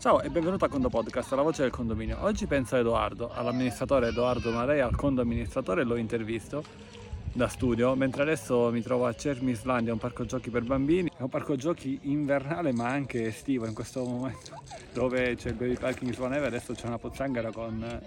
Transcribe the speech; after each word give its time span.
Ciao 0.00 0.22
e 0.22 0.30
benvenuto 0.30 0.64
a 0.64 0.68
Condo 0.68 0.88
Podcast, 0.88 1.32
la 1.32 1.42
voce 1.42 1.62
del 1.62 1.72
condominio. 1.72 2.18
Oggi 2.20 2.46
penso 2.46 2.76
a 2.76 2.78
Edoardo, 2.78 3.32
all'amministratore 3.34 4.06
Edoardo 4.06 4.52
Marei, 4.52 4.78
al 4.78 4.94
condo 4.94 5.22
amministratore, 5.22 5.82
l'ho 5.82 5.96
intervisto 5.96 6.62
da 7.38 7.46
studio, 7.46 7.94
mentre 7.94 8.22
adesso 8.22 8.68
mi 8.72 8.82
trovo 8.82 9.06
a 9.06 9.14
Cermislandia, 9.14 9.92
un 9.92 9.98
parco 9.98 10.26
giochi 10.26 10.50
per 10.50 10.64
bambini. 10.64 11.08
È 11.16 11.22
un 11.22 11.28
parco 11.28 11.54
giochi 11.54 12.00
invernale 12.02 12.72
ma 12.72 12.88
anche 12.88 13.26
estivo 13.26 13.64
in 13.64 13.74
questo 13.74 14.04
momento, 14.04 14.60
dove 14.92 15.36
c'è 15.36 15.50
il 15.50 15.54
baby 15.54 15.74
parking 15.74 16.12
sulla 16.12 16.28
neve, 16.28 16.48
adesso 16.48 16.74
c'è 16.74 16.86
una 16.86 16.98
pozzanghera 16.98 17.52
con 17.52 18.00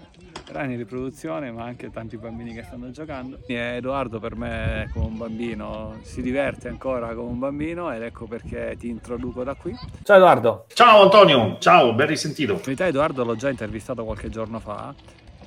rani 0.52 0.72
in 0.72 0.78
riproduzione 0.78 1.50
ma 1.50 1.64
anche 1.64 1.90
tanti 1.90 2.18
bambini 2.18 2.52
che 2.52 2.62
stanno 2.62 2.90
giocando. 2.90 3.38
E 3.46 3.54
Edoardo 3.54 4.20
per 4.20 4.36
me 4.36 4.82
è 4.82 4.88
come 4.92 5.06
un 5.06 5.16
bambino, 5.16 5.98
si 6.02 6.20
diverte 6.20 6.68
ancora 6.68 7.14
come 7.14 7.30
un 7.30 7.38
bambino 7.38 7.90
ed 7.90 8.02
ecco 8.02 8.26
perché 8.26 8.76
ti 8.78 8.88
introduco 8.88 9.42
da 9.44 9.54
qui. 9.54 9.74
Ciao 10.02 10.16
Edoardo. 10.18 10.66
Ciao 10.74 11.02
Antonio, 11.02 11.56
ciao, 11.58 11.94
ben 11.94 12.06
risentito. 12.06 12.52
In 12.52 12.60
verità 12.62 12.86
Edoardo 12.86 13.24
l'ho 13.24 13.36
già 13.36 13.48
intervistato 13.48 14.04
qualche 14.04 14.28
giorno 14.28 14.60
fa 14.60 14.94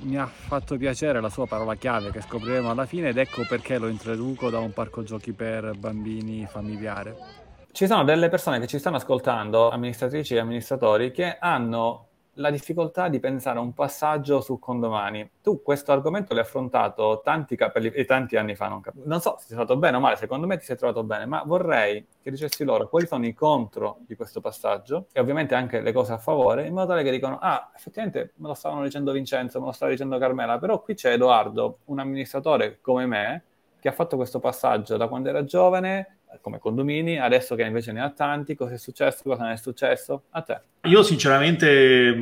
mi 0.01 0.17
ha 0.17 0.25
fatto 0.25 0.77
piacere 0.77 1.19
la 1.21 1.29
sua 1.29 1.47
parola 1.47 1.75
chiave 1.75 2.11
che 2.11 2.21
scopriremo 2.21 2.69
alla 2.69 2.85
fine 2.85 3.09
ed 3.09 3.17
ecco 3.17 3.45
perché 3.47 3.77
lo 3.77 3.87
introduco 3.87 4.49
da 4.49 4.59
un 4.59 4.73
parco 4.73 5.03
giochi 5.03 5.33
per 5.33 5.75
bambini 5.77 6.45
familiare. 6.45 7.43
Ci 7.71 7.87
sono 7.87 8.03
delle 8.03 8.29
persone 8.29 8.59
che 8.59 8.67
ci 8.67 8.79
stanno 8.79 8.95
ascoltando, 8.95 9.69
amministratrici 9.69 10.35
e 10.35 10.39
amministratori, 10.39 11.11
che 11.11 11.37
hanno 11.37 12.07
la 12.35 12.49
difficoltà 12.49 13.07
di 13.07 13.19
pensare 13.19 13.59
a 13.59 13.61
un 13.61 13.73
passaggio 13.73 14.41
su 14.41 14.59
condomani. 14.59 15.29
Tu 15.41 15.61
questo 15.61 15.91
argomento 15.91 16.33
l'hai 16.33 16.43
affrontato 16.43 17.21
tanti, 17.23 17.55
capelli, 17.55 18.05
tanti 18.05 18.35
anni 18.35 18.55
fa, 18.55 18.67
non, 18.67 18.81
cap- 18.81 18.95
non 19.03 19.21
so 19.21 19.35
se 19.37 19.47
sei 19.47 19.57
stato 19.57 19.77
bene 19.77 19.97
o 19.97 19.99
male, 19.99 20.15
secondo 20.15 20.47
me 20.47 20.57
ti 20.57 20.65
sei 20.65 20.77
trovato 20.77 21.03
bene, 21.03 21.25
ma 21.25 21.43
vorrei 21.45 22.05
che 22.21 22.31
dicessi 22.31 22.63
loro 22.63 22.89
quali 22.89 23.07
sono 23.07 23.25
i 23.25 23.33
contro 23.33 23.97
di 24.05 24.15
questo 24.15 24.41
passaggio 24.41 25.07
e 25.11 25.19
ovviamente 25.19 25.55
anche 25.55 25.81
le 25.81 25.91
cose 25.91 26.13
a 26.13 26.17
favore, 26.17 26.65
in 26.65 26.73
modo 26.73 26.87
tale 26.87 27.03
che 27.03 27.11
dicono, 27.11 27.37
ah, 27.39 27.71
effettivamente 27.75 28.33
me 28.35 28.47
lo 28.47 28.53
stavano 28.53 28.83
dicendo 28.83 29.11
Vincenzo, 29.11 29.59
me 29.59 29.67
lo 29.67 29.71
stava 29.71 29.91
dicendo 29.91 30.17
Carmela, 30.17 30.57
però 30.57 30.81
qui 30.81 30.93
c'è 30.95 31.13
Edoardo, 31.13 31.79
un 31.85 31.99
amministratore 31.99 32.79
come 32.81 33.05
me, 33.05 33.43
che 33.79 33.91
ha 33.91 33.93
fatto 33.93 34.15
questo 34.15 34.39
passaggio 34.39 34.97
da 34.97 35.07
quando 35.07 35.29
era 35.29 35.43
giovane 35.43 36.17
come 36.41 36.59
condomini, 36.59 37.19
adesso 37.19 37.55
che 37.55 37.63
invece 37.63 37.91
ne 37.91 38.01
ha 38.01 38.09
tanti, 38.09 38.55
cosa 38.55 38.73
è 38.73 38.77
successo, 38.77 39.23
cosa 39.23 39.43
non 39.43 39.51
è 39.51 39.57
successo? 39.57 40.23
A 40.31 40.41
te. 40.41 40.61
Io 40.83 41.01
sinceramente, 41.03 42.13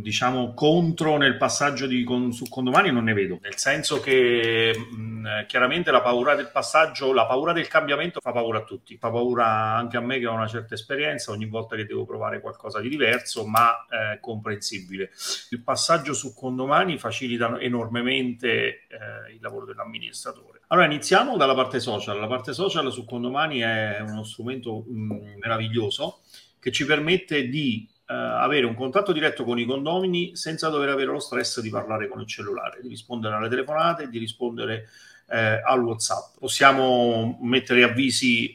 diciamo, 0.00 0.54
contro 0.54 1.16
nel 1.16 1.36
passaggio 1.36 1.86
di, 1.86 2.04
con, 2.04 2.32
su 2.32 2.46
condomani 2.48 2.90
non 2.90 3.04
ne 3.04 3.12
vedo, 3.12 3.38
nel 3.42 3.56
senso 3.56 4.00
che 4.00 4.74
mh, 4.76 5.46
chiaramente 5.46 5.90
la 5.90 6.02
paura 6.02 6.34
del 6.34 6.50
passaggio, 6.50 7.12
la 7.12 7.26
paura 7.26 7.52
del 7.52 7.68
cambiamento 7.68 8.20
fa 8.20 8.32
paura 8.32 8.58
a 8.58 8.64
tutti, 8.64 8.96
fa 8.96 9.10
paura 9.10 9.76
anche 9.76 9.96
a 9.96 10.00
me 10.00 10.18
che 10.18 10.26
ho 10.26 10.34
una 10.34 10.46
certa 10.46 10.74
esperienza 10.74 11.32
ogni 11.32 11.46
volta 11.46 11.76
che 11.76 11.86
devo 11.86 12.04
provare 12.04 12.40
qualcosa 12.40 12.80
di 12.80 12.88
diverso, 12.88 13.46
ma 13.46 13.86
eh, 13.88 14.20
comprensibile. 14.20 15.10
Il 15.50 15.62
passaggio 15.62 16.12
su 16.12 16.34
condomani 16.34 16.98
facilita 16.98 17.58
enormemente 17.60 18.86
eh, 18.88 19.32
il 19.32 19.40
lavoro 19.40 19.66
dell'amministratore 19.66 20.58
allora, 20.70 20.86
iniziamo 20.86 21.38
dalla 21.38 21.54
parte 21.54 21.80
social. 21.80 22.18
La 22.18 22.26
parte 22.26 22.52
social 22.52 22.92
su 22.92 23.06
Condomani 23.06 23.60
è 23.60 24.00
uno 24.00 24.22
strumento 24.22 24.84
mh, 24.86 25.00
mm, 25.00 25.38
meraviglioso 25.38 26.20
che 26.60 26.70
ci 26.70 26.84
permette 26.84 27.48
di 27.48 27.88
uh, 28.08 28.14
avere 28.14 28.66
un 28.66 28.74
contatto 28.74 29.12
diretto 29.12 29.44
con 29.44 29.58
i 29.58 29.66
condomini 29.66 30.34
senza 30.34 30.68
dover 30.68 30.88
avere 30.88 31.12
lo 31.12 31.20
stress 31.20 31.60
di 31.60 31.70
parlare 31.70 32.08
con 32.08 32.20
il 32.20 32.26
cellulare, 32.26 32.80
di 32.80 32.88
rispondere 32.88 33.34
alle 33.34 33.48
telefonate, 33.48 34.08
di 34.08 34.18
rispondere 34.18 34.88
eh, 35.30 35.60
al 35.62 35.82
WhatsApp. 35.82 36.38
Possiamo 36.38 37.38
mettere 37.42 37.82
avvisi 37.82 38.54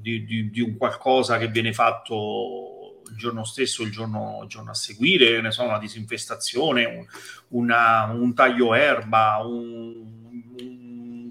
di, 0.00 0.24
di, 0.24 0.50
di, 0.50 0.60
un 0.60 0.76
qualcosa 0.76 1.38
che 1.38 1.48
viene 1.48 1.72
fatto 1.72 3.02
il 3.10 3.16
giorno 3.16 3.44
stesso, 3.44 3.82
il 3.82 3.90
giorno, 3.90 4.40
il 4.42 4.48
giorno 4.48 4.70
a 4.70 4.74
seguire, 4.74 5.40
ne 5.40 5.50
so, 5.50 5.64
una 5.64 5.78
disinfestazione, 5.78 6.84
un, 6.84 7.06
una, 7.48 8.04
un 8.04 8.34
taglio 8.34 8.74
erba, 8.74 9.38
un 9.44 10.15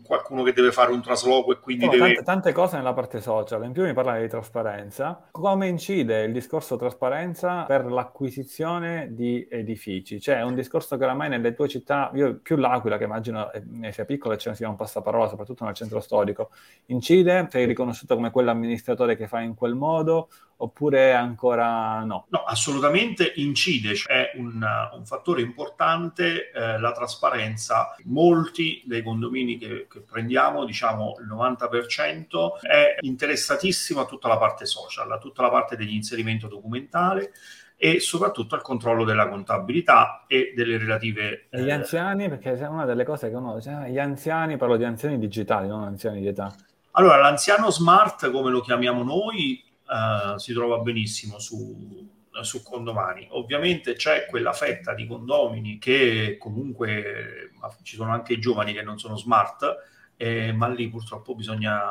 qualcuno 0.05 0.43
che 0.43 0.53
deve 0.53 0.71
fare 0.71 0.91
un 0.91 1.01
trasloco 1.01 1.51
e 1.51 1.59
quindi 1.59 1.85
oh, 1.85 1.89
deve... 1.89 2.05
Tante, 2.05 2.23
tante, 2.23 2.51
cose 2.51 2.77
nella 2.77 2.93
parte 2.93 3.19
social, 3.19 3.63
in 3.65 3.71
più 3.71 3.83
mi 3.83 3.93
parlavi 3.93 4.21
di 4.21 4.27
trasparenza. 4.27 5.27
Come 5.31 5.67
incide 5.67 6.23
il 6.23 6.31
discorso 6.31 6.75
trasparenza 6.75 7.63
per 7.63 7.85
l'acquisizione 7.85 9.09
di 9.11 9.47
edifici? 9.49 10.19
Cioè 10.19 10.37
è 10.37 10.43
un 10.43 10.55
discorso 10.55 10.97
che 10.97 11.03
oramai 11.03 11.29
nelle 11.29 11.53
tue 11.53 11.67
città, 11.67 12.11
io 12.13 12.39
più 12.41 12.55
l'Aquila 12.55 12.97
che 12.97 13.05
immagino 13.05 13.51
eh, 13.51 13.91
sia 13.91 14.05
piccola 14.05 14.35
e 14.35 14.37
ce 14.37 14.49
ne 14.49 14.55
sia 14.55 14.69
un 14.69 14.75
passaparola, 14.75 15.27
soprattutto 15.27 15.65
nel 15.65 15.73
centro 15.73 15.99
storico, 15.99 16.51
incide? 16.87 17.47
Sei 17.49 17.65
riconosciuto 17.65 18.15
come 18.15 18.31
quell'amministratore 18.31 19.15
che 19.15 19.27
fa 19.27 19.41
in 19.41 19.55
quel 19.55 19.75
modo 19.75 20.29
oppure 20.57 21.13
ancora 21.13 22.03
no? 22.03 22.25
No, 22.29 22.43
assolutamente 22.43 23.33
incide, 23.35 23.93
c'è 23.93 24.31
un, 24.35 24.65
un 24.93 25.05
fattore 25.05 25.41
importante, 25.41 26.51
eh, 26.51 26.79
la 26.79 26.91
trasparenza. 26.91 27.95
Molti 28.05 28.83
dei 28.85 29.03
condomini 29.03 29.57
che, 29.57 29.87
che, 29.89 30.01
prendiamo, 30.01 30.65
diciamo 30.65 31.15
il 31.19 31.27
90%, 31.27 32.59
è 32.61 32.95
interessatissimo 32.99 34.01
a 34.01 34.05
tutta 34.05 34.27
la 34.27 34.37
parte 34.37 34.65
social, 34.65 35.11
a 35.11 35.17
tutta 35.17 35.41
la 35.41 35.49
parte 35.49 35.75
dell'inserimento 35.75 36.47
documentale 36.47 37.31
e 37.77 37.99
soprattutto 37.99 38.55
al 38.55 38.61
controllo 38.61 39.03
della 39.03 39.27
contabilità 39.27 40.23
e 40.27 40.53
delle 40.55 40.77
relative... 40.77 41.47
E 41.49 41.61
gli 41.61 41.69
eh... 41.69 41.73
anziani, 41.73 42.29
perché 42.29 42.57
è 42.57 42.67
una 42.67 42.85
delle 42.85 43.03
cose 43.03 43.29
che 43.29 43.35
uno 43.35 43.55
ah, 43.55 43.87
gli 43.87 43.99
anziani, 43.99 44.57
parlo 44.57 44.77
di 44.77 44.85
anziani 44.85 45.19
digitali, 45.19 45.67
non 45.67 45.83
anziani 45.83 46.21
di 46.21 46.27
età. 46.27 46.55
Allora, 46.91 47.17
l'anziano 47.17 47.69
smart, 47.71 48.31
come 48.31 48.49
lo 48.49 48.61
chiamiamo 48.61 49.03
noi, 49.03 49.61
uh, 49.87 50.37
si 50.37 50.53
trova 50.53 50.79
benissimo 50.79 51.39
su, 51.39 52.07
su 52.41 52.63
condomani. 52.63 53.27
Ovviamente 53.31 53.93
c'è 53.93 54.25
quella 54.27 54.53
fetta 54.53 54.93
di 54.93 55.07
condomini 55.07 55.77
che 55.77 56.37
comunque 56.39 57.51
ci 57.83 57.95
sono 57.95 58.11
anche 58.11 58.33
i 58.33 58.39
giovani 58.39 58.73
che 58.73 58.81
non 58.81 58.97
sono 58.97 59.15
smart, 59.15 59.75
eh, 60.17 60.51
ma 60.53 60.67
lì 60.67 60.89
purtroppo 60.89 61.35
bisogna 61.35 61.81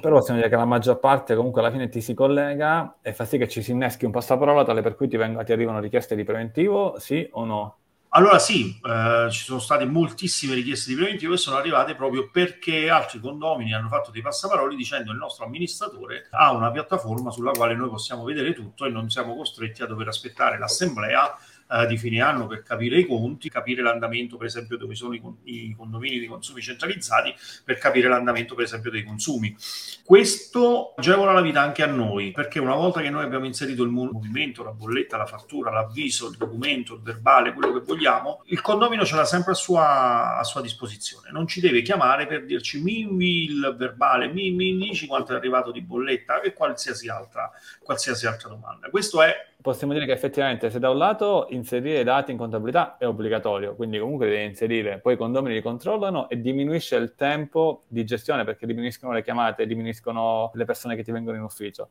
però 0.00 0.16
possiamo 0.16 0.38
dire 0.38 0.50
che 0.50 0.56
la 0.56 0.64
maggior 0.64 0.98
parte 0.98 1.36
comunque 1.36 1.60
alla 1.60 1.70
fine 1.70 1.88
ti 1.88 2.00
si 2.00 2.14
collega 2.14 2.96
e 3.00 3.12
fa 3.12 3.24
sì 3.24 3.38
che 3.38 3.48
ci 3.48 3.62
si 3.62 3.70
inneschi 3.70 4.04
un 4.04 4.10
passaparola 4.10 4.64
tale 4.64 4.82
per 4.82 4.96
cui 4.96 5.08
ti, 5.08 5.16
venga, 5.16 5.44
ti 5.44 5.52
arrivano 5.52 5.78
richieste 5.78 6.16
di 6.16 6.24
preventivo, 6.24 6.98
sì 6.98 7.26
o 7.32 7.44
no? 7.44 7.76
Allora 8.16 8.38
sì, 8.38 8.78
eh, 8.80 9.28
ci 9.32 9.42
sono 9.42 9.58
state 9.58 9.84
moltissime 9.86 10.54
richieste 10.54 10.90
di 10.90 10.96
preventivo 10.96 11.34
e 11.34 11.36
sono 11.36 11.56
arrivate 11.56 11.96
proprio 11.96 12.30
perché 12.30 12.88
altri 12.88 13.18
condomini 13.18 13.74
hanno 13.74 13.88
fatto 13.88 14.12
dei 14.12 14.22
passaparoli 14.22 14.76
dicendo 14.76 15.06
che 15.06 15.10
il 15.10 15.16
nostro 15.16 15.44
amministratore 15.44 16.28
ha 16.30 16.52
una 16.52 16.70
piattaforma 16.70 17.32
sulla 17.32 17.50
quale 17.50 17.74
noi 17.74 17.88
possiamo 17.88 18.22
vedere 18.22 18.52
tutto 18.52 18.84
e 18.84 18.90
non 18.90 19.10
siamo 19.10 19.34
costretti 19.34 19.82
a 19.82 19.86
dover 19.86 20.06
aspettare 20.06 20.58
l'assemblea 20.58 21.36
eh, 21.70 21.86
di 21.86 21.96
fine 21.96 22.20
anno 22.20 22.46
per 22.46 22.62
capire 22.62 22.98
i 22.98 23.06
conti, 23.06 23.48
capire 23.48 23.82
l'andamento 23.82 24.36
per 24.36 24.46
esempio 24.46 24.76
dove 24.76 24.94
sono 24.94 25.14
i, 25.44 25.74
condomini 25.76 26.18
di 26.18 26.26
consumi 26.26 26.60
centralizzati, 26.60 27.34
per 27.64 27.78
capire 27.78 28.08
l'andamento 28.08 28.54
per 28.54 28.64
esempio 28.64 28.90
dei 28.90 29.04
consumi. 29.04 29.56
Questo 30.04 30.94
agevola 30.96 31.32
la 31.32 31.40
vita 31.40 31.60
anche 31.60 31.82
a 31.82 31.86
noi, 31.86 32.32
perché 32.32 32.58
una 32.58 32.74
volta 32.74 33.00
che 33.00 33.10
noi 33.10 33.24
abbiamo 33.24 33.46
inserito 33.46 33.82
il 33.82 33.90
movimento, 33.90 34.62
la 34.62 34.72
bolletta, 34.72 35.16
la 35.16 35.26
fattura, 35.26 35.70
l'avviso, 35.70 36.28
il 36.28 36.36
documento, 36.36 36.94
il 36.94 37.02
verbale, 37.02 37.52
quello 37.52 37.72
che 37.72 37.80
vogliamo, 37.80 38.42
il 38.46 38.60
condomino 38.60 39.04
ce 39.04 39.16
l'ha 39.16 39.24
sempre 39.24 39.52
a 39.52 39.56
sua, 39.56 40.38
a 40.38 40.44
sua 40.44 40.60
disposizione. 40.60 41.30
Non 41.30 41.46
ci 41.46 41.60
deve 41.60 41.82
chiamare 41.82 42.26
per 42.26 42.44
dirci 42.44 42.82
mi 42.82 43.04
il 43.44 43.74
verbale, 43.76 44.28
mi, 44.28 44.50
mi 44.50 44.76
dici 44.76 45.06
quanto 45.06 45.32
è 45.32 45.36
arrivato 45.36 45.70
di 45.70 45.80
bolletta 45.80 46.40
e 46.40 46.52
qualsiasi 46.52 47.08
altra, 47.08 47.50
qualsiasi 47.82 48.26
altra 48.26 48.48
domanda. 48.48 48.90
Questo 48.90 49.22
è 49.22 49.53
possiamo 49.64 49.94
dire 49.94 50.04
che 50.04 50.12
effettivamente 50.12 50.68
se 50.68 50.78
da 50.78 50.90
un 50.90 50.98
lato 50.98 51.46
inserire 51.48 52.00
i 52.00 52.04
dati 52.04 52.30
in 52.30 52.36
contabilità 52.36 52.98
è 52.98 53.06
obbligatorio, 53.06 53.74
quindi 53.74 53.98
comunque 53.98 54.28
devi 54.28 54.44
inserire, 54.44 54.98
poi 54.98 55.14
i 55.14 55.16
condomini 55.16 55.54
li 55.54 55.62
controllano 55.62 56.28
e 56.28 56.38
diminuisce 56.38 56.96
il 56.96 57.14
tempo 57.14 57.80
di 57.88 58.04
gestione 58.04 58.44
perché 58.44 58.66
diminuiscono 58.66 59.14
le 59.14 59.22
chiamate, 59.22 59.64
diminuiscono 59.64 60.50
le 60.52 60.66
persone 60.66 60.96
che 60.96 61.02
ti 61.02 61.12
vengono 61.12 61.38
in 61.38 61.44
ufficio. 61.44 61.88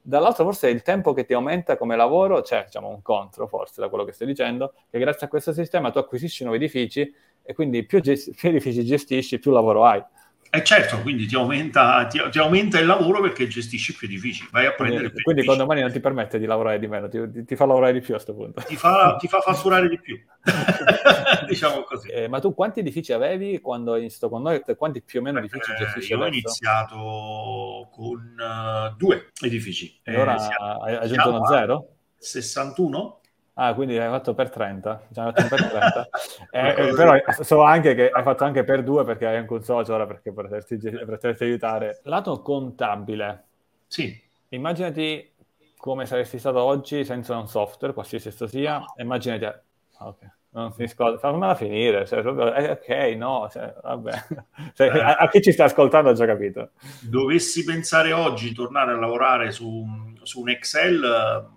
Dall'altro 0.00 0.44
forse 0.44 0.68
il 0.68 0.82
tempo 0.82 1.14
che 1.14 1.24
ti 1.24 1.34
aumenta 1.34 1.76
come 1.76 1.96
lavoro, 1.96 2.42
c'è 2.42 2.66
diciamo 2.66 2.86
un 2.90 3.02
contro 3.02 3.48
forse 3.48 3.80
da 3.80 3.88
quello 3.88 4.04
che 4.04 4.12
stai 4.12 4.28
dicendo, 4.28 4.74
che 4.88 5.00
grazie 5.00 5.26
a 5.26 5.28
questo 5.28 5.52
sistema 5.52 5.90
tu 5.90 5.98
acquisisci 5.98 6.44
nuovi 6.44 6.58
edifici 6.58 7.12
e 7.42 7.54
quindi 7.54 7.84
più, 7.84 7.98
gest- 7.98 8.36
più 8.36 8.50
edifici 8.50 8.84
gestisci, 8.84 9.40
più 9.40 9.50
lavoro 9.50 9.84
hai. 9.84 10.00
E 10.56 10.60
eh 10.60 10.64
certo, 10.64 11.02
quindi 11.02 11.26
ti 11.26 11.34
aumenta, 11.34 12.06
ti, 12.06 12.18
ti 12.30 12.38
aumenta, 12.38 12.78
il 12.78 12.86
lavoro 12.86 13.20
perché 13.20 13.46
gestisci 13.46 13.94
più 13.94 14.08
edifici, 14.08 14.48
vai 14.50 14.64
a 14.64 14.72
prendere 14.72 15.10
più 15.10 15.22
Quindi 15.22 15.44
quando 15.44 15.64
domani 15.64 15.82
non 15.82 15.92
ti 15.92 16.00
permette 16.00 16.38
di 16.38 16.46
lavorare 16.46 16.78
di 16.78 16.86
meno, 16.86 17.10
ti, 17.10 17.44
ti 17.44 17.56
fa 17.56 17.66
lavorare 17.66 17.92
di 17.92 18.00
più 18.00 18.14
a 18.14 18.16
questo 18.16 18.34
punto. 18.34 18.62
Ti 18.62 18.74
fa, 18.74 19.16
ti 19.20 19.28
fa 19.28 19.40
fatturare 19.40 19.86
di 19.86 20.00
più, 20.00 20.18
diciamo 21.46 21.82
così. 21.82 22.08
Eh, 22.08 22.28
ma 22.28 22.40
tu 22.40 22.54
quanti 22.54 22.80
edifici 22.80 23.12
avevi 23.12 23.60
quando 23.60 23.92
hai 23.92 24.00
iniziato 24.00 24.30
con 24.30 24.40
noi? 24.40 24.62
Quanti 24.78 25.02
più 25.02 25.20
o 25.20 25.22
meno 25.22 25.40
edifici 25.40 25.72
eh, 25.72 25.76
gestisci 25.76 26.12
Io 26.12 26.22
adesso? 26.22 26.30
ho 26.30 26.38
iniziato 26.38 27.88
con 27.92 28.34
uh, 28.38 28.96
due 28.96 29.32
edifici. 29.42 30.00
E 30.02 30.16
ora 30.18 30.36
eh, 30.36 30.54
hai 30.58 30.94
aggiunto 30.94 31.28
uno 31.28 31.44
zero? 31.44 31.88
61? 32.16 33.20
Ah, 33.58 33.74
quindi 33.74 33.96
hai 33.98 34.10
fatto 34.10 34.34
per 34.34 34.50
30. 34.50 35.06
Cioè, 35.12 35.32
fatto 35.32 35.48
per 35.48 35.68
30. 35.68 36.08
eh, 36.50 36.88
eh, 36.88 36.94
però 36.94 37.14
so 37.40 37.62
anche 37.62 37.94
che 37.94 38.10
hai 38.10 38.22
fatto 38.22 38.44
anche 38.44 38.64
per 38.64 38.82
due 38.82 39.04
perché 39.04 39.26
hai 39.26 39.36
anche 39.36 39.52
un 39.52 39.62
socio 39.62 39.94
ora 39.94 40.06
perché 40.06 40.30
potresti, 40.32 40.78
aiutare. 41.40 42.00
Lato 42.04 42.42
contabile. 42.42 43.44
Sì. 43.86 44.14
Immaginati 44.50 45.32
come 45.76 46.04
saresti 46.04 46.38
stato 46.38 46.58
oggi 46.60 47.04
senza 47.04 47.36
un 47.36 47.48
software, 47.48 47.94
qualsiasi 47.94 48.28
esso 48.28 48.46
sia, 48.46 48.82
immaginati, 48.96 49.44
ah, 49.44 50.06
ok, 50.06 50.18
non 50.50 50.72
finisco, 50.72 51.16
fammela 51.18 51.54
finire, 51.54 52.06
cioè, 52.06 52.22
proprio, 52.22 52.52
eh, 52.54 52.70
ok, 52.70 52.88
no, 53.16 53.48
cioè, 53.50 53.72
cioè, 54.74 54.88
a, 54.88 55.14
a, 55.16 55.28
chi 55.28 55.40
ci 55.40 55.52
sta 55.52 55.64
ascoltando 55.64 56.10
ho 56.10 56.12
già 56.14 56.26
capito. 56.26 56.70
Dovessi 57.02 57.62
pensare 57.64 58.12
oggi, 58.12 58.52
tornare 58.52 58.92
a 58.92 58.96
lavorare 58.96 59.52
su, 59.52 59.86
su 60.22 60.40
un 60.40 60.48
Excel, 60.48 61.04
eh, 61.04 61.55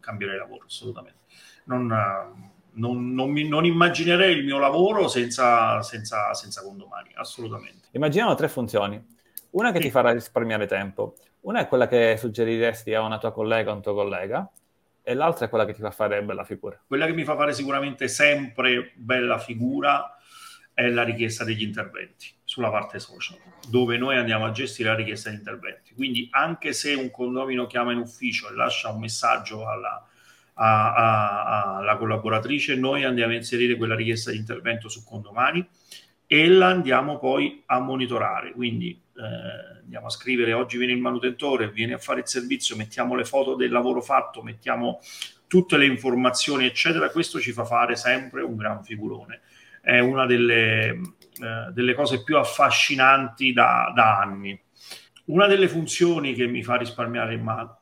cambierei 0.00 0.38
lavoro, 0.38 0.64
assolutamente. 0.66 1.20
Non, 1.64 1.86
non, 2.72 3.14
non, 3.14 3.30
mi, 3.30 3.48
non, 3.48 3.64
immaginerei 3.64 4.36
il 4.36 4.44
mio 4.44 4.58
lavoro 4.58 5.08
senza, 5.08 5.82
senza, 5.82 6.32
senza 6.34 6.62
condomani, 6.62 7.10
assolutamente. 7.14 7.88
Immaginiamo 7.92 8.34
tre 8.34 8.48
funzioni. 8.48 9.02
Una 9.50 9.70
che 9.70 9.78
sì. 9.78 9.84
ti 9.84 9.90
farà 9.90 10.12
risparmiare 10.12 10.66
tempo, 10.66 11.14
una 11.40 11.60
è 11.60 11.68
quella 11.68 11.86
che 11.86 12.16
suggeriresti 12.16 12.94
a 12.94 13.02
una 13.02 13.18
tua 13.18 13.32
collega 13.32 13.70
o 13.70 13.74
un 13.74 13.82
tuo 13.82 13.94
collega, 13.94 14.50
e 15.02 15.14
l'altra 15.14 15.46
è 15.46 15.48
quella 15.48 15.64
che 15.64 15.74
ti 15.74 15.80
fa 15.80 15.90
fare 15.90 16.22
bella 16.22 16.44
figura. 16.44 16.80
Quella 16.86 17.06
che 17.06 17.12
mi 17.12 17.24
fa 17.24 17.36
fare 17.36 17.52
sicuramente 17.52 18.08
sempre 18.08 18.92
bella 18.94 19.38
figura 19.38 20.16
è 20.72 20.88
la 20.88 21.02
richiesta 21.02 21.44
degli 21.44 21.62
interventi 21.62 22.40
sulla 22.52 22.68
parte 22.68 22.98
social, 22.98 23.38
dove 23.66 23.96
noi 23.96 24.18
andiamo 24.18 24.44
a 24.44 24.50
gestire 24.50 24.90
la 24.90 24.94
richiesta 24.94 25.30
di 25.30 25.36
interventi. 25.36 25.94
Quindi 25.94 26.28
anche 26.32 26.74
se 26.74 26.92
un 26.92 27.10
condomino 27.10 27.66
chiama 27.66 27.92
in 27.92 27.98
ufficio 27.98 28.50
e 28.50 28.54
lascia 28.54 28.90
un 28.90 29.00
messaggio 29.00 29.66
alla, 29.66 30.06
a, 30.52 30.94
a, 30.94 31.76
alla 31.76 31.96
collaboratrice, 31.96 32.74
noi 32.74 33.04
andiamo 33.04 33.32
a 33.32 33.36
inserire 33.36 33.76
quella 33.76 33.94
richiesta 33.94 34.32
di 34.32 34.36
intervento 34.36 34.90
su 34.90 35.02
condomani 35.02 35.66
e 36.26 36.46
la 36.48 36.66
andiamo 36.66 37.18
poi 37.18 37.62
a 37.64 37.80
monitorare. 37.80 38.52
Quindi 38.52 39.00
eh, 39.16 39.78
andiamo 39.80 40.08
a 40.08 40.10
scrivere 40.10 40.52
oggi 40.52 40.76
viene 40.76 40.92
il 40.92 41.00
manutentore, 41.00 41.70
viene 41.70 41.94
a 41.94 41.98
fare 41.98 42.20
il 42.20 42.26
servizio, 42.26 42.76
mettiamo 42.76 43.14
le 43.14 43.24
foto 43.24 43.54
del 43.54 43.70
lavoro 43.70 44.02
fatto, 44.02 44.42
mettiamo 44.42 45.00
tutte 45.46 45.78
le 45.78 45.86
informazioni, 45.86 46.66
eccetera. 46.66 47.08
Questo 47.08 47.40
ci 47.40 47.52
fa 47.52 47.64
fare 47.64 47.96
sempre 47.96 48.42
un 48.42 48.56
gran 48.56 48.84
figurone. 48.84 49.40
È 49.80 49.98
una 50.00 50.26
delle, 50.26 51.00
eh, 51.42 51.72
delle 51.72 51.94
cose 51.94 52.22
più 52.22 52.36
affascinanti 52.36 53.52
da, 53.52 53.92
da, 53.94 54.18
anni. 54.18 54.58
Una 55.26 55.46
delle 55.46 55.68
funzioni 55.68 56.34
che 56.34 56.46
mi 56.46 56.62
fa 56.62 56.76
risparmiare 56.76 57.36
ma 57.36 57.78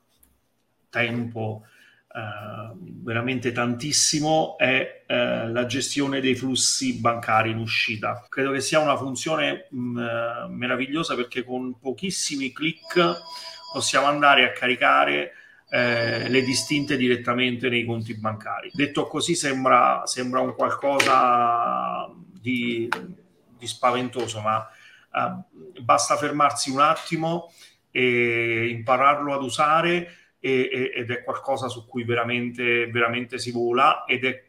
tempo 0.89 1.65
Uh, 2.13 2.77
veramente 3.05 3.53
tantissimo 3.53 4.59
è 4.59 5.05
uh, 5.07 5.53
la 5.53 5.65
gestione 5.67 6.21
dei 6.21 6.35
flussi 6.35 6.99
bancari 6.99 7.53
in 7.53 7.59
uscita. 7.59 8.27
Credo 8.29 8.51
che 8.51 8.61
sia 8.61 8.81
una 8.81 8.97
funzione 8.97 9.69
mh, 9.71 9.79
mm, 9.79 9.97
uh, 9.97 10.49
meravigliosa 10.49 11.15
perché 11.15 11.45
con 11.45 11.79
pochissimi 11.79 12.51
clic 12.51 13.17
possiamo 13.73 14.07
andare 14.07 14.43
a 14.43 14.51
caricare 14.51 15.35
eh, 15.73 16.29
le 16.29 16.43
distinte 16.43 16.97
direttamente 16.97 17.69
nei 17.69 17.85
conti 17.85 18.15
bancari. 18.15 18.71
Detto 18.73 19.07
così 19.07 19.37
sembra, 19.37 20.03
sembra 20.05 20.41
un 20.41 20.55
qualcosa 20.55 22.13
di, 22.41 22.89
di 23.61 23.67
spaventoso, 23.69 24.41
ma 24.41 24.69
basta 25.81 26.17
fermarsi 26.17 26.71
un 26.71 26.81
attimo 26.81 27.53
e 27.91 28.69
impararlo 28.69 29.35
ad 29.35 29.43
usare 29.43 30.17
e, 30.39 30.93
ed 30.95 31.11
è 31.11 31.23
qualcosa 31.23 31.69
su 31.69 31.87
cui 31.87 32.05
veramente, 32.05 32.87
veramente 32.91 33.39
si 33.39 33.51
vola 33.51 34.05
ed 34.05 34.25
è, 34.25 34.45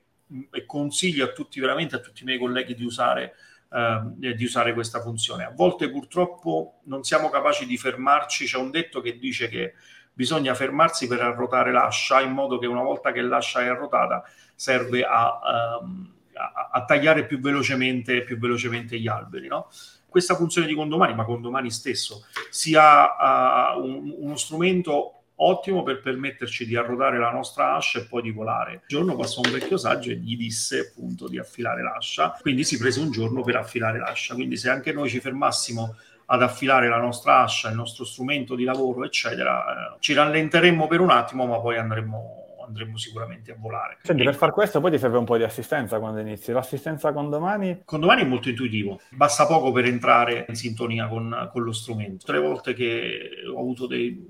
e 0.51 0.65
consiglio 0.65 1.25
a 1.25 1.31
tutti, 1.31 1.59
veramente 1.59 1.95
a 1.95 1.99
tutti 1.99 2.21
i 2.21 2.25
miei 2.25 2.39
colleghi 2.39 2.75
di 2.75 2.85
usare, 2.85 3.35
eh, 3.71 4.35
di 4.35 4.43
usare 4.43 4.73
questa 4.73 5.01
funzione. 5.01 5.43
A 5.43 5.51
volte 5.51 5.89
purtroppo 5.89 6.79
non 6.85 7.03
siamo 7.03 7.29
capaci 7.29 7.65
di 7.65 7.77
fermarci, 7.77 8.45
c'è 8.45 8.57
un 8.57 8.71
detto 8.71 9.01
che 9.01 9.17
dice 9.17 9.49
che 9.49 9.73
bisogna 10.13 10.53
fermarsi 10.53 11.07
per 11.07 11.21
arrotare 11.21 11.71
l'ascia 11.71 12.21
in 12.21 12.31
modo 12.31 12.57
che 12.57 12.67
una 12.67 12.83
volta 12.83 13.11
che 13.11 13.21
l'ascia 13.21 13.61
è 13.61 13.67
arrotata 13.67 14.23
serve 14.55 15.03
a, 15.03 15.79
um, 15.81 16.13
a, 16.53 16.69
a 16.71 16.85
tagliare 16.85 17.25
più 17.25 17.39
velocemente, 17.39 18.23
più 18.23 18.37
velocemente 18.37 18.99
gli 18.99 19.07
alberi. 19.07 19.47
No? 19.47 19.69
Questa 20.07 20.35
funzione 20.35 20.67
di 20.67 20.75
condomani, 20.75 21.13
ma 21.13 21.23
condomani 21.23 21.71
stesso, 21.71 22.25
sia 22.49 23.75
uh, 23.75 23.81
un, 23.81 24.13
uno 24.17 24.35
strumento 24.35 25.15
ottimo 25.43 25.83
per 25.83 26.01
permetterci 26.01 26.65
di 26.65 26.75
arrotare 26.75 27.17
la 27.17 27.31
nostra 27.31 27.75
ascia 27.75 27.99
e 27.99 28.05
poi 28.05 28.21
di 28.21 28.31
volare. 28.31 28.73
Un 28.73 28.81
giorno 28.87 29.15
passò 29.15 29.41
un 29.43 29.51
vecchio 29.51 29.77
saggio 29.77 30.11
e 30.11 30.15
gli 30.15 30.37
disse 30.37 30.91
appunto 30.91 31.27
di 31.27 31.39
affilare 31.39 31.81
l'ascia, 31.81 32.37
quindi 32.41 32.63
si 32.63 32.77
prese 32.77 32.99
un 32.99 33.11
giorno 33.11 33.41
per 33.41 33.55
affilare 33.55 33.99
l'ascia. 33.99 34.35
Quindi 34.35 34.57
se 34.57 34.69
anche 34.69 34.91
noi 34.91 35.09
ci 35.09 35.19
fermassimo 35.19 35.95
ad 36.25 36.41
affilare 36.41 36.87
la 36.87 36.99
nostra 36.99 37.41
ascia, 37.41 37.69
il 37.69 37.75
nostro 37.75 38.05
strumento 38.05 38.55
di 38.55 38.63
lavoro, 38.63 39.03
eccetera, 39.03 39.63
eh, 39.65 39.97
ci 39.99 40.13
rallenteremmo 40.13 40.87
per 40.87 41.01
un 41.01 41.09
attimo, 41.09 41.45
ma 41.45 41.59
poi 41.59 41.77
andremo 41.77 42.40
andremo 42.71 42.97
sicuramente 42.97 43.51
a 43.51 43.55
volare. 43.57 43.97
Senti, 44.01 44.23
per 44.23 44.35
far 44.35 44.51
questo 44.51 44.79
poi 44.79 44.91
ti 44.91 44.97
serve 44.97 45.17
un 45.17 45.25
po' 45.25 45.37
di 45.37 45.43
assistenza 45.43 45.99
quando 45.99 46.19
inizi. 46.19 46.51
L'assistenza 46.51 47.13
con 47.13 47.29
domani? 47.29 47.81
Con 47.85 47.99
domani 47.99 48.23
è 48.23 48.25
molto 48.25 48.49
intuitivo, 48.49 48.99
basta 49.11 49.45
poco 49.45 49.71
per 49.71 49.85
entrare 49.85 50.45
in 50.47 50.55
sintonia 50.55 51.07
con, 51.07 51.49
con 51.51 51.63
lo 51.63 51.71
strumento. 51.71 52.25
Tre 52.25 52.39
volte 52.39 52.73
che 52.73 53.29
ho 53.53 53.59
avuto 53.59 53.85
dei, 53.87 54.25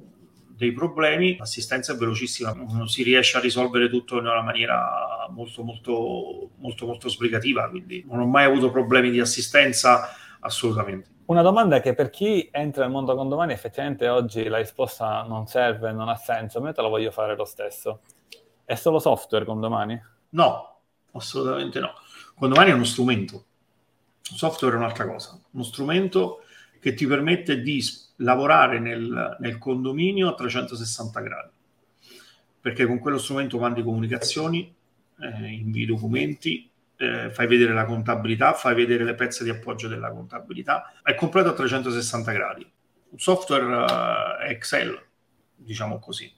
dei 0.56 0.72
problemi, 0.74 1.38
l'assistenza 1.38 1.94
è 1.94 1.96
velocissima, 1.96 2.54
non 2.54 2.88
si 2.88 3.04
riesce 3.04 3.38
a 3.38 3.40
risolvere 3.40 3.90
tutto 3.90 4.18
in 4.18 4.26
una 4.26 4.42
maniera 4.42 5.28
molto 5.30 5.64
molto 5.64 6.50
molto 6.58 6.86
molto 6.86 7.10
sbrigativa, 7.10 7.70
quindi 7.70 8.04
non 8.08 8.20
ho 8.20 8.26
mai 8.26 8.46
avuto 8.46 8.70
problemi 8.70 9.10
di 9.10 9.20
assistenza 9.20 10.10
assolutamente. 10.40 11.10
Una 11.26 11.42
domanda 11.42 11.78
è 11.78 11.82
che 11.82 11.94
per 11.94 12.10
chi 12.10 12.50
entra 12.52 12.84
nel 12.84 12.92
mondo 12.92 13.16
condomani 13.16 13.54
effettivamente 13.54 14.10
oggi 14.10 14.44
la 14.50 14.58
risposta 14.58 15.24
non 15.24 15.48
serve, 15.48 15.94
non 15.94 16.10
ha 16.10 16.16
senso, 16.16 16.58
a 16.58 16.62
me 16.62 16.74
te 16.74 16.82
la 16.82 16.90
voglio 16.90 17.10
fare 17.10 17.36
lo 17.36 17.46
stesso. 17.46 18.02
È 18.72 18.76
solo 18.76 19.00
software 19.00 19.44
condomani? 19.44 20.02
No, 20.30 20.80
assolutamente 21.12 21.82
no. 21.82 21.92
Condomani 22.34 22.70
è 22.70 22.74
uno 22.74 22.86
strumento, 22.86 23.44
software 24.22 24.76
è 24.76 24.78
un'altra 24.78 25.06
cosa, 25.06 25.38
uno 25.52 25.64
strumento 25.64 26.46
che 26.80 26.94
ti 26.94 27.06
permette 27.06 27.62
di 27.62 27.84
lavorare 28.20 28.80
nel, 28.80 29.36
nel 29.42 29.58
condominio 29.58 30.30
a 30.30 30.36
360 30.36 31.20
gradi, 31.20 31.50
perché 32.62 32.86
con 32.86 33.00
quello 33.00 33.18
strumento 33.18 33.60
mandi 33.60 33.84
comunicazioni, 33.84 34.74
eh, 35.20 35.48
invii 35.52 35.86
documenti, 35.86 36.72
eh, 36.96 37.30
fai 37.30 37.48
vedere 37.48 37.74
la 37.74 37.84
contabilità, 37.84 38.54
fai 38.54 38.74
vedere 38.74 39.04
le 39.04 39.16
pezze 39.16 39.44
di 39.44 39.50
appoggio 39.50 39.90
della 39.90 40.12
contabilità, 40.12 40.94
è 41.04 41.14
completo 41.16 41.50
a 41.50 41.54
360 41.56 42.32
gradi. 42.32 42.72
Un 43.10 43.20
software 43.20 44.46
eh, 44.46 44.52
Excel, 44.52 44.98
diciamo 45.58 46.00
così, 46.00 46.34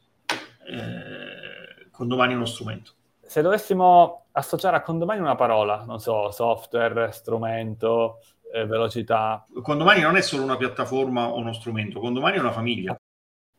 eh, 0.65 1.32
condomani 1.93 2.33
è 2.33 2.35
uno 2.35 2.45
strumento. 2.45 2.91
Se 3.21 3.41
dovessimo 3.41 4.25
associare 4.31 4.75
a 4.75 4.81
condomani 4.81 5.21
una 5.21 5.35
parola, 5.35 5.83
non 5.85 5.99
so, 5.99 6.31
software, 6.31 7.11
strumento, 7.11 8.17
eh, 8.51 8.65
velocità. 8.65 9.45
Condomani 9.61 10.01
non 10.01 10.17
è 10.17 10.21
solo 10.21 10.43
una 10.43 10.57
piattaforma 10.57 11.29
o 11.29 11.37
uno 11.37 11.53
strumento, 11.53 11.99
Condomani 11.99 12.37
è 12.37 12.39
una 12.39 12.51
famiglia. 12.51 12.97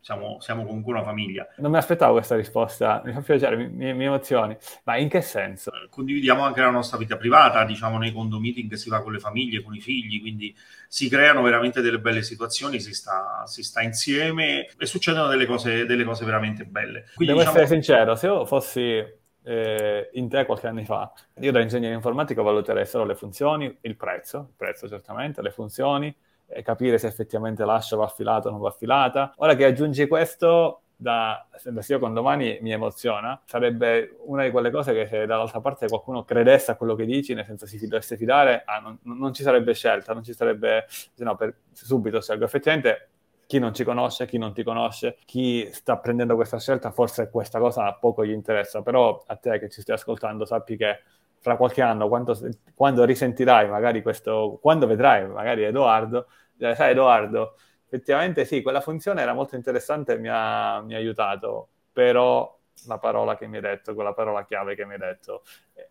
Siamo, 0.04 0.36
siamo, 0.40 0.66
comunque 0.66 0.92
una 0.92 1.02
famiglia. 1.02 1.48
Non 1.56 1.70
mi 1.70 1.78
aspettavo 1.78 2.12
questa 2.12 2.36
risposta, 2.36 3.00
mi 3.06 3.12
fa 3.12 3.22
piacere, 3.22 3.56
mi, 3.56 3.70
mi, 3.70 3.94
mi, 3.94 4.04
emozioni. 4.04 4.54
Ma 4.82 4.98
in 4.98 5.08
che 5.08 5.22
senso? 5.22 5.72
Eh, 5.72 5.88
condividiamo 5.88 6.42
anche 6.42 6.60
la 6.60 6.68
nostra 6.68 6.98
vita 6.98 7.16
privata, 7.16 7.64
diciamo 7.64 7.96
nei 7.96 8.12
condomeeting 8.12 8.70
si 8.74 8.90
va 8.90 9.00
con 9.00 9.12
le 9.12 9.18
famiglie, 9.18 9.62
con 9.62 9.74
i 9.74 9.80
figli, 9.80 10.20
quindi 10.20 10.54
si 10.88 11.08
creano 11.08 11.40
veramente 11.40 11.80
delle 11.80 12.00
belle 12.00 12.22
situazioni, 12.22 12.80
si 12.80 12.92
sta, 12.92 13.44
si 13.46 13.62
sta 13.62 13.80
insieme 13.80 14.68
e 14.76 14.84
succedono 14.84 15.26
delle 15.28 15.46
cose, 15.46 15.86
delle 15.86 16.04
cose 16.04 16.26
veramente 16.26 16.66
belle. 16.66 17.06
Quindi, 17.14 17.32
Devo 17.32 17.38
diciamo... 17.38 17.56
essere 17.62 17.66
sincero, 17.66 18.14
se 18.14 18.26
io 18.26 18.44
fossi 18.44 19.02
eh, 19.42 20.10
in 20.12 20.28
te 20.28 20.44
qualche 20.44 20.66
anno 20.66 20.84
fa. 20.84 21.10
Io 21.40 21.50
da 21.50 21.60
ingegnere 21.60 21.94
informatico 21.94 22.42
valuterei 22.42 22.84
solo 22.84 23.06
le 23.06 23.14
funzioni, 23.14 23.74
il 23.80 23.96
prezzo, 23.96 24.48
il 24.50 24.54
prezzo 24.54 24.86
certamente, 24.86 25.40
le 25.40 25.50
funzioni, 25.50 26.14
capire 26.62 26.98
se 26.98 27.06
effettivamente 27.06 27.64
l'ascia 27.64 27.96
va 27.96 28.04
affilata 28.04 28.48
o 28.48 28.50
non 28.50 28.60
va 28.60 28.68
affilata. 28.68 29.32
Ora 29.36 29.54
che 29.54 29.64
aggiungi 29.64 30.06
questo, 30.06 30.82
da, 30.96 31.46
se 31.56 31.92
io 31.92 31.98
con 31.98 32.14
domani 32.14 32.58
mi 32.60 32.72
emoziona, 32.72 33.40
sarebbe 33.44 34.16
una 34.26 34.44
di 34.44 34.50
quelle 34.50 34.70
cose 34.70 34.92
che 34.92 35.06
se 35.06 35.26
dall'altra 35.26 35.60
parte 35.60 35.86
qualcuno 35.88 36.24
credesse 36.24 36.70
a 36.70 36.76
quello 36.76 36.94
che 36.94 37.04
dici, 37.04 37.34
nel 37.34 37.44
senso 37.44 37.66
si 37.66 37.78
dovesse 37.86 38.16
fidare, 38.16 38.62
ah, 38.64 38.78
non, 38.78 38.98
non, 39.02 39.32
ci 39.32 39.42
sarebbe 39.42 39.74
scelta, 39.74 40.12
non 40.12 40.22
ci 40.22 40.32
sarebbe, 40.32 40.86
se 40.88 41.24
no, 41.24 41.36
per, 41.36 41.54
subito 41.72 42.20
scelgo. 42.20 42.44
Effettivamente 42.44 43.08
chi 43.46 43.58
non 43.58 43.74
ci 43.74 43.84
conosce, 43.84 44.26
chi 44.26 44.38
non 44.38 44.54
ti 44.54 44.62
conosce, 44.62 45.18
chi 45.24 45.68
sta 45.72 45.98
prendendo 45.98 46.34
questa 46.34 46.58
scelta, 46.58 46.90
forse 46.90 47.28
questa 47.30 47.58
cosa 47.58 47.92
poco 47.94 48.24
gli 48.24 48.30
interessa, 48.30 48.82
però 48.82 49.22
a 49.26 49.36
te 49.36 49.58
che 49.58 49.68
ci 49.68 49.82
stai 49.82 49.96
ascoltando 49.96 50.44
sappi 50.44 50.76
che 50.76 51.02
fra 51.44 51.56
qualche 51.56 51.82
anno, 51.82 52.08
quando, 52.08 52.34
quando 52.74 53.04
risentirai 53.04 53.68
magari 53.68 54.00
questo, 54.00 54.58
quando 54.62 54.86
vedrai 54.86 55.28
magari 55.28 55.62
Edoardo, 55.62 56.26
sai 56.56 56.92
Edoardo, 56.92 57.56
effettivamente 57.84 58.46
sì, 58.46 58.62
quella 58.62 58.80
funzione 58.80 59.20
era 59.20 59.34
molto 59.34 59.54
interessante 59.54 60.14
e 60.14 60.18
mi 60.18 60.28
ha, 60.30 60.80
mi 60.80 60.94
ha 60.94 60.96
aiutato, 60.96 61.68
però 61.92 62.58
la 62.86 62.96
parola 62.96 63.36
che 63.36 63.46
mi 63.46 63.56
hai 63.56 63.62
detto, 63.62 63.92
quella 63.92 64.14
parola 64.14 64.46
chiave 64.46 64.74
che 64.74 64.86
mi 64.86 64.94
hai 64.94 64.98
detto, 65.00 65.42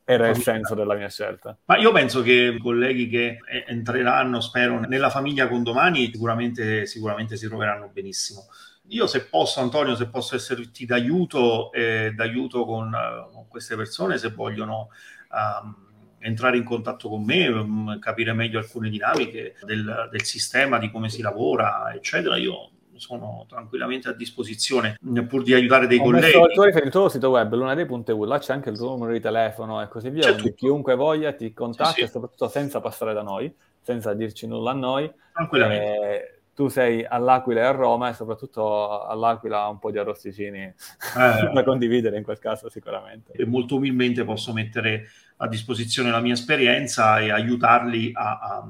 era 0.04 0.28
il 0.28 0.38
senso 0.38 0.74
della 0.74 0.96
mia 0.96 1.08
scelta. 1.08 1.56
Ma 1.66 1.78
io 1.78 1.92
penso 1.92 2.24
che 2.24 2.56
i 2.58 2.58
colleghi 2.58 3.08
che 3.08 3.38
entreranno, 3.68 4.42
spero, 4.42 4.80
nella 4.80 5.12
famiglia 5.12 5.48
con 5.48 5.62
domani 5.62 6.10
sicuramente, 6.12 6.88
sicuramente 6.88 7.38
si 7.38 7.48
troveranno 7.48 7.90
benissimo. 7.94 8.48
Io 8.88 9.08
se 9.08 9.26
posso, 9.26 9.60
Antonio, 9.60 9.96
se 9.96 10.08
posso 10.08 10.36
esserti 10.36 10.86
d'aiuto, 10.86 11.72
eh, 11.72 12.12
d'aiuto 12.16 12.66
con, 12.66 12.92
con, 13.32 13.48
queste 13.48 13.76
persone, 13.76 14.18
se 14.18 14.30
vogliono 14.30 14.90
um, 15.32 15.76
entrare 16.20 16.58
in 16.58 16.64
contatto 16.64 17.10
con 17.10 17.24
me, 17.24 17.48
um, 17.48 18.00
capire 18.00 18.34
meglio 18.34 18.60
alcune 18.60 18.90
dinamiche 18.90 19.56
del, 19.64 20.10
del 20.12 20.24
sistema, 20.24 20.78
di 20.80 20.92
come 20.92 21.10
si 21.10 21.22
lavora, 21.22 21.94
eccetera, 21.94 22.36
io 22.38 22.70
sono 22.96 23.46
tranquillamente 23.50 24.08
a 24.08 24.14
disposizione 24.14 24.98
pur 25.28 25.44
di 25.44 25.54
aiutare 25.54 25.88
dei 25.88 25.98
Ho 25.98 26.04
colleghi. 26.04 26.26
Messo 26.26 26.46
il, 26.46 26.54
tuo, 26.54 26.66
il 26.66 26.90
tuo 26.90 27.10
sito 27.10 27.30
web 27.30 27.54
lunedì.eu, 27.54 28.24
là 28.26 28.38
c'è 28.38 28.54
anche 28.54 28.70
il 28.70 28.78
tuo 28.78 28.90
numero 28.90 29.12
di 29.12 29.20
telefono 29.20 29.82
e 29.82 29.88
così 29.88 30.10
via, 30.10 30.32
quindi 30.34 30.54
chiunque 30.54 30.96
voglia 30.96 31.34
ti 31.34 31.54
contatti 31.54 31.90
sì, 31.90 32.00
sì. 32.00 32.04
e 32.04 32.08
soprattutto 32.08 32.48
senza 32.48 32.80
passare 32.80 33.14
da 33.14 33.22
noi, 33.22 33.54
senza 33.82 34.14
dirci 34.14 34.46
nulla 34.46 34.72
a 34.72 34.76
noi. 34.76 35.12
Tranquillamente. 35.34 35.86
Eh, 35.86 36.43
tu 36.54 36.68
sei 36.68 37.04
all'Aquila 37.04 37.62
e 37.62 37.64
a 37.64 37.72
Roma 37.72 38.10
e 38.10 38.14
soprattutto 38.14 39.06
all'Aquila 39.06 39.68
un 39.68 39.80
po' 39.80 39.92
di 39.92 39.98
arrosticini 39.98 40.62
eh, 40.62 40.74
da 41.54 41.64
condividere 41.64 42.18
in 42.18 42.24
quel 42.24 42.40
caso 42.40 42.70
sicuramente. 42.70 43.32
E 43.34 43.46
molto 43.46 43.76
umilmente 43.76 44.24
posso 44.24 44.54
mettere 44.54 45.08
a 45.38 45.48
disposizione 45.48 46.12
la 46.12 46.20
mia 46.20 46.34
esperienza 46.34 47.20
e 47.20 47.32
aiutarli 47.32 48.12
a, 48.14 48.40
a, 48.40 48.64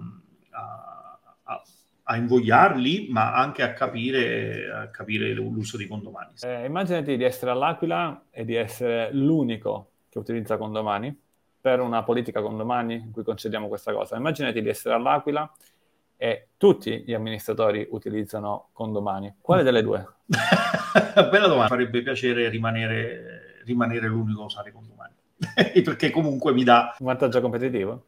a, 1.43 1.63
a 2.03 2.15
invogliarli, 2.15 3.07
ma 3.09 3.33
anche 3.33 3.63
a 3.63 3.73
capire, 3.73 4.71
a 4.71 4.87
capire 4.87 5.33
l'uso 5.33 5.77
di 5.77 5.87
condomani. 5.87 6.31
Eh, 6.41 6.65
immaginati 6.65 7.17
di 7.17 7.23
essere 7.23 7.51
all'Aquila 7.51 8.27
e 8.31 8.45
di 8.45 8.55
essere 8.55 9.11
l'unico 9.13 9.89
che 10.09 10.19
utilizza 10.19 10.57
condomani 10.57 11.15
per 11.59 11.79
una 11.79 12.03
politica 12.03 12.41
condomani 12.41 12.95
in 12.95 13.11
cui 13.11 13.23
concediamo 13.23 13.67
questa 13.67 13.93
cosa. 13.93 14.15
Immaginati 14.15 14.61
di 14.61 14.69
essere 14.69 14.95
all'Aquila 14.95 15.49
e 16.23 16.51
tutti 16.55 17.03
gli 17.05 17.13
amministratori 17.13 17.85
utilizzano 17.91 18.69
condomani. 18.71 19.35
Quale 19.41 19.61
delle 19.61 19.83
due? 19.83 20.07
Bella 20.25 21.47
domanda. 21.47 21.67
Farebbe 21.67 22.01
piacere 22.01 22.47
rimanere, 22.47 23.61
rimanere 23.65 24.07
l'unico 24.07 24.43
a 24.43 24.45
usare 24.45 24.71
condomani. 24.71 25.15
Perché 25.83 26.11
comunque 26.11 26.53
mi 26.53 26.63
dà... 26.63 26.95
Un 26.97 27.07
vantaggio 27.07 27.41
competitivo? 27.41 28.05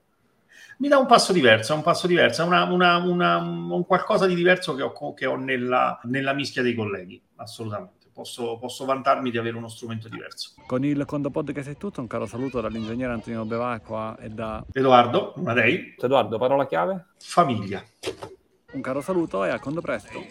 Mi 0.77 0.87
dà 0.87 0.97
un 0.97 1.07
passo 1.07 1.33
diverso, 1.33 1.73
un 1.73 1.81
passo 1.81 2.07
diverso, 2.07 2.45
una, 2.45 2.63
una, 2.63 2.95
una, 2.99 3.35
un 3.39 3.85
qualcosa 3.85 4.27
di 4.27 4.35
diverso 4.35 4.75
che 4.75 4.83
ho, 4.83 5.13
che 5.13 5.25
ho 5.25 5.35
nella, 5.35 5.99
nella 6.03 6.31
mischia 6.31 6.61
dei 6.61 6.73
colleghi, 6.73 7.21
assolutamente 7.35 8.04
posso, 8.15 8.57
posso, 8.57 8.85
vantarmi 8.85 9.29
di 9.29 9.37
avere 9.37 9.57
uno 9.57 9.67
strumento 9.67 10.07
diverso. 10.07 10.53
Con 10.65 10.85
il 10.85 11.03
Condo 11.05 11.29
Podcast 11.29 11.69
è 11.69 11.75
tutto, 11.75 11.99
un 11.99 12.07
caro 12.07 12.25
saluto 12.25 12.61
dall'ingegnere 12.61 13.11
Antonino 13.11 13.43
Bevacqua 13.43 14.15
e 14.17 14.29
da 14.29 14.63
Edoardo 14.71 15.33
Madei. 15.37 15.95
Edoardo, 15.99 16.37
parola 16.37 16.65
chiave? 16.65 17.07
Famiglia. 17.19 17.83
Un 18.71 18.81
caro 18.81 19.01
saluto 19.01 19.43
e 19.43 19.49
a 19.49 19.59
Condo 19.59 19.81
presto. 19.81 20.23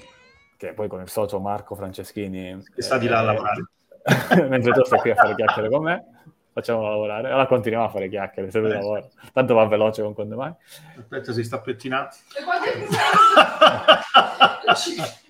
Che 0.56 0.72
poi 0.72 0.88
con 0.88 1.02
il 1.02 1.10
socio 1.10 1.38
Marco 1.40 1.74
Franceschini... 1.74 2.62
Che 2.74 2.82
sta 2.82 2.96
di 2.96 3.06
là 3.06 3.18
a 3.18 3.22
eh, 3.22 3.26
lavorare. 3.26 3.68
Mentre 4.48 4.72
tu 4.72 4.82
stai 4.84 5.00
qui 5.00 5.10
a 5.10 5.16
fare 5.16 5.34
chiacchiere 5.34 5.68
con 5.68 5.82
me 5.82 6.04
facciamolo 6.54 6.88
lavorare. 6.88 7.28
Allora 7.28 7.46
continuiamo 7.46 7.84
a 7.84 7.90
fare 7.90 8.08
chiacchiere, 8.08 8.50
se 8.50 8.60
lui 8.60 8.70
eh. 8.70 8.74
lavora. 8.74 9.06
Tanto 9.32 9.54
va 9.54 9.66
veloce 9.66 10.02
con 10.02 10.14
quando 10.14 10.36
mai. 10.36 10.52
Aspetta, 10.96 11.32
si 11.32 11.42
sta 11.42 11.58
pettinando. 11.58 12.10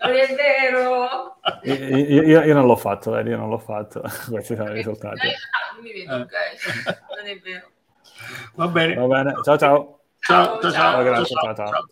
Non 0.00 0.14
è 0.14 0.34
vero. 0.34 1.38
Io, 1.62 2.22
io, 2.22 2.42
io, 2.42 2.54
non 2.54 2.66
l'ho 2.66 2.76
fatto, 2.76 3.16
eh, 3.16 3.22
io 3.22 3.36
non 3.36 3.48
l'ho 3.48 3.58
fatto. 3.58 4.00
Questi 4.30 4.54
sono 4.54 4.70
i 4.70 4.74
risultati. 4.74 5.26
Ah, 5.26 5.80
mi 5.80 5.92
vedo, 5.92 6.16
ok. 6.16 6.32
Non 7.16 7.26
è 7.26 7.38
vero. 7.40 7.70
Va 8.54 8.68
bene. 8.68 8.94
Va 8.94 9.06
bene. 9.06 9.34
Ciao 9.42 9.58
ciao. 9.58 10.00
Ciao, 10.20 10.60
ciao, 10.60 10.70
ciao. 10.70 11.04
ciao, 11.04 11.24
ciao, 11.24 11.54
ciao. 11.54 11.54
ciao. 11.54 11.86